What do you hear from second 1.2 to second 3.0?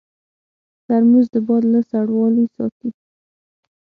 د باد له سړوالي ساتي.